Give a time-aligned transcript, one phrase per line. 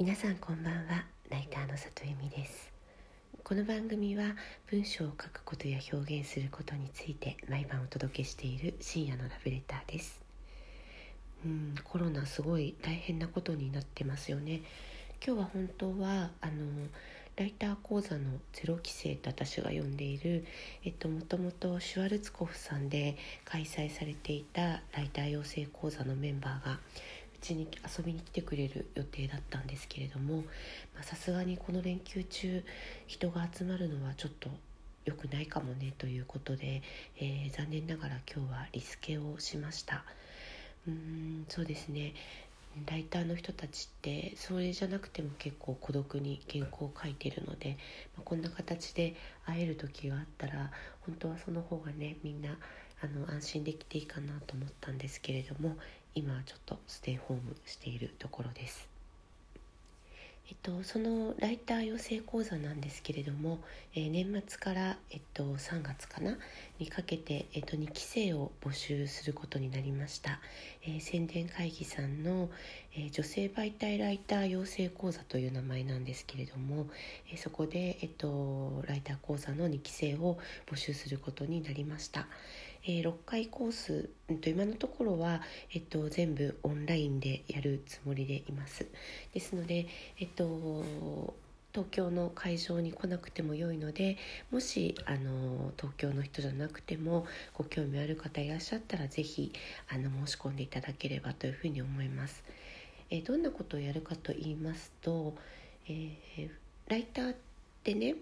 [0.00, 1.04] 皆さんこんばんは。
[1.28, 2.72] ライターの里由美です。
[3.44, 4.34] この番組は
[4.70, 10.22] 文章を書くことや表現することについて毎晩お届けしている深夜のラブレターです。
[11.44, 14.62] うんコロナすごい大変なことになってますよね。
[15.22, 16.86] 今日は本当はあの
[17.36, 20.46] ライター講座のゼロ規制と私が呼んでいる、
[20.82, 26.80] えっと、もともとシュワルツコフさんで開催されていたライター養成講座のメンバーが
[27.40, 27.68] ちに
[27.98, 30.44] 遊びに来てくれる予定だったんですけれども
[31.02, 32.64] さすがにこの連休中
[33.06, 34.50] 人が集まるのはちょっと
[35.04, 36.82] 良くないかもねということで、
[37.18, 40.04] えー、残念ながら今日はリスケをしました。
[40.86, 42.14] うーんそうですね。
[42.86, 47.76] ライターの人たちってそれじゃなくても結構孤独に原稿を書いてるので、
[48.16, 50.70] まあ、こんな形で会える時があったら
[51.00, 52.56] 本当はその方がねみんな
[53.02, 55.76] あの安心できていいかなと思ったんですけれども
[56.14, 58.90] 今ちょっとステイホームしているところです。
[60.50, 63.60] えっと、そのライター養成講座なんですけれども、
[63.94, 66.36] えー、年末から、えっと、3月かな？
[66.80, 70.40] にかけて、えっと、2期生を募集することになりました、
[70.82, 72.50] えー、宣伝会議さんの、
[72.96, 76.88] えー、女性媒体ライター養成講座という名前なんですけれども、
[77.32, 82.26] えそこで、えっと、ライター講座の2期生を募集することになりました。
[82.84, 85.42] えー、6回コース、うん、と今のところは、
[85.72, 88.86] えっと、全部オンラインでやるつもりでいます
[89.34, 89.86] ですので、
[90.18, 91.34] えっと、
[91.72, 94.16] 東京の会場に来なくても良いので
[94.50, 99.52] もしあの東京の人じゃなくてもご興味ある方いらっしゃったら是非
[99.88, 102.42] あの申し込んでいただければというふうに思います。
[103.12, 105.34] え、どんなことをやるかと言いますと、
[105.88, 106.50] えー、
[106.88, 107.34] ライターっ
[107.82, 108.14] てね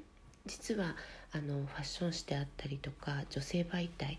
[0.46, 0.96] 実は
[1.32, 4.18] あのファッション誌であったりとか女性媒体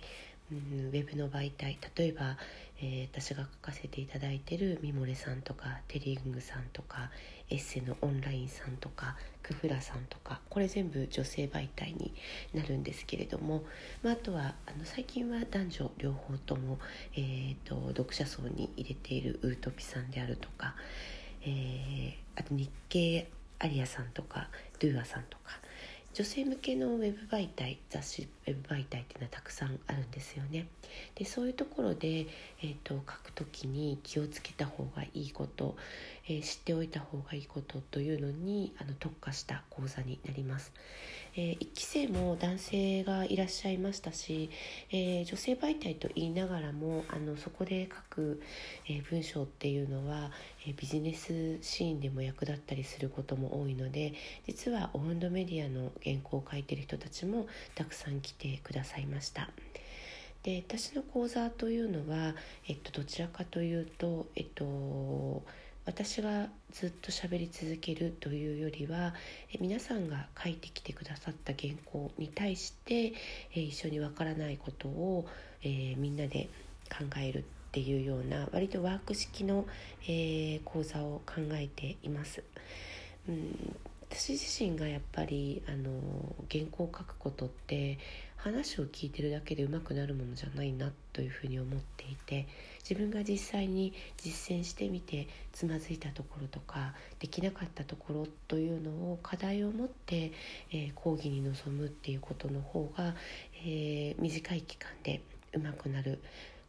[0.52, 2.38] うん、ウェブの媒体例えば、
[2.82, 7.12] えー、私が書かせていただいてるミモレさんとかテリングさんとか
[7.50, 12.14] エッセのオンラインさんとかクフラさんとかこれ全部女性媒体に
[12.54, 13.64] なるんですけれども、
[14.04, 16.80] まあ、あとはあの最近は男女両方とも、
[17.16, 20.76] えーと、読者層に入れているウートピさんであるとか、
[21.44, 23.28] えー、あと日経
[23.60, 25.60] アリアさんとかドゥアさんとか
[26.14, 30.68] 女性向けのウェブ媒体雑誌ウェブ媒体っていうのはたくさんあるんですよね。
[31.16, 35.76] でそういうところで、えーと、書く時に気をつけた方がいいこと、
[36.28, 40.74] えー、知っておいた方がいいことというのにあの特化した講座になります。
[41.36, 44.50] えー、1期生も男性がいらっしゃいましたし、
[44.92, 48.42] えー、女性媒体と言いながらもあのそこで書く、
[48.88, 50.32] えー、文章っていうのは、
[50.74, 54.14] ビジネスシーンでも役立ったりすることも多いので
[54.48, 59.50] 実はオウンドメディアの原稿を書いてる人たちもたくさん来てくださいました。
[60.44, 62.34] で私の講座というのは、
[62.68, 65.44] えっと、どちらかというと、えっと、
[65.86, 69.14] 私がずっと喋り続けるというよりは
[69.60, 73.14] 皆さんが書いてきてくださった原稿に対して
[73.54, 75.28] 一緒にわからないことを、
[75.62, 76.48] えー、みんなで
[76.90, 79.68] 考えるっていうような割とワーク式の、
[80.04, 82.44] えー、講座を考えています。
[83.28, 83.76] うん
[84.12, 85.92] 私自身がやっぱりあの
[86.52, 88.00] 原稿を書くことって
[88.38, 92.48] 話を聞いてるだけでうまくなるものじゃないなというふうに思っていて
[92.82, 100.32] 自分が実際に実践してみてつまずいたところとかできなかったところというのを課題を持って、
[100.72, 103.14] えー、講義に臨むっていうことの方が、
[103.64, 105.22] えー、短い期間で
[105.54, 106.20] うまくなる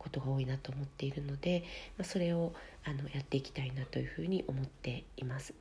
[0.00, 1.62] ことが多いなと思っているので、
[1.98, 5.54] まあ、それをあのやっていきたいなというふうに思っています。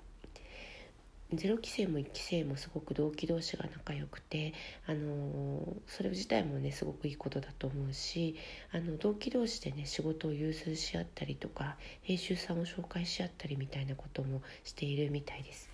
[1.34, 4.54] 0期生も1期生もすごく同期同士が仲良くて、
[4.88, 8.36] あのそれ自体もねすごくいいことだと思うし
[8.72, 15.70] あの同期同士でね仕事を融通し合ったりとか編集さんを紹介し合ったりみたいなこともしているみたいです。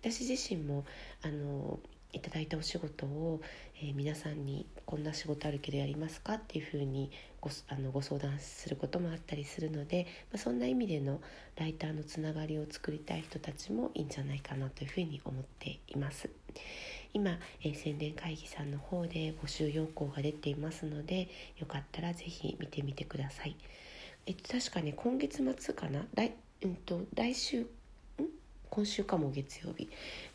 [0.00, 0.84] 私自身も
[1.22, 1.78] あの
[2.12, 3.40] いただいたお仕事を、
[3.80, 6.34] えー、皆さんにこんな仕事あるけどやりますか？
[6.34, 7.10] っていうふうに
[7.48, 11.20] ごあのご相談することもあったりするので、まあ、そんな意味での
[11.56, 16.28] ライターのつながりを作りたい人たちもいいんじゃないかなというふうに思っています。
[17.12, 21.28] 今、えー、宣伝会議さんの方で募集要項が出ていますので
[21.58, 23.56] よかったら是非見てみてください。
[24.26, 26.06] えっと、確かね今月末かな？
[26.14, 26.32] 来,、
[26.62, 27.66] うんと、来週
[28.70, 29.88] 今週かも月曜日。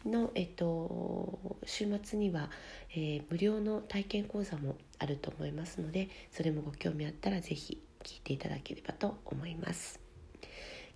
[0.06, 2.50] の、えっと、週末には、
[2.92, 10.00] えー、無料の体験講座もあると思いますのでそれもご興味あったら是非聞いていただければと思います。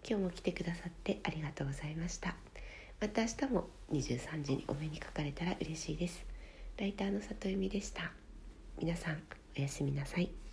[0.08, 2.36] 今日も来てくださってありがとうございました。
[3.02, 6.26] また明日も23時にお目にかかれたら嬉しいです。
[6.78, 8.12] ライターの里由美でした。
[8.80, 9.22] 皆さん
[9.58, 10.45] おやすみなさい。